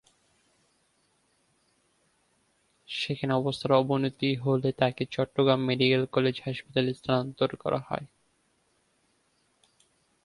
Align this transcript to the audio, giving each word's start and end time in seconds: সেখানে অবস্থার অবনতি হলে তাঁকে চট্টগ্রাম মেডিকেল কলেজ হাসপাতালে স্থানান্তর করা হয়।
সেখানে 2.89 3.33
অবস্থার 3.35 3.71
অবনতি 3.73 4.29
হলে 4.43 4.69
তাঁকে 4.79 5.03
চট্টগ্রাম 5.11 5.59
মেডিকেল 5.69 6.03
কলেজ 6.13 6.35
হাসপাতালে 6.45 6.91
স্থানান্তর 6.93 7.49
করা 7.63 7.79
হয়। 7.87 8.05